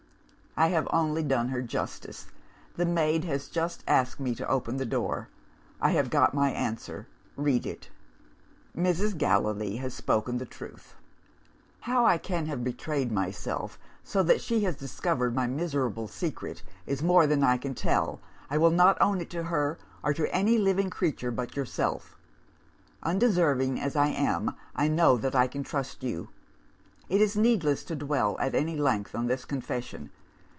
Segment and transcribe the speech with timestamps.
[0.57, 2.25] "I have only done her justice.
[2.75, 5.29] The maid has just asked me to open the door.
[5.79, 7.07] I have got my answer.
[7.37, 7.89] Read it."
[8.75, 9.17] "'Mrs.
[9.17, 10.93] Gallilee has spoken the truth.
[11.79, 17.01] "'How I can have betrayed myself so that she has discovered my miserable secret is
[17.01, 20.57] more than I can tell I will not own it to her or to any
[20.57, 22.17] living creature but yourself.
[23.03, 26.27] Undeserving as I am, I know that I can trust you.
[27.07, 30.09] "It is needless to dwell at any length on this confession.